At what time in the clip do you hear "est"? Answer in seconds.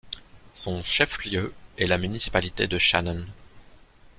1.77-1.85